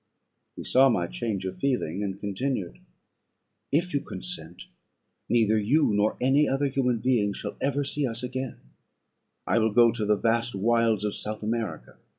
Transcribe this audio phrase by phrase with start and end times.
[0.55, 2.79] He saw my change of feeling, and continued
[3.71, 4.63] "If you consent,
[5.29, 8.57] neither you nor any other human being shall ever see us again:
[9.45, 11.97] I will go to the vast wilds of South America.